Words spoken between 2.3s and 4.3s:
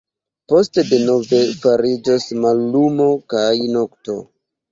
mallumo kaj nokto.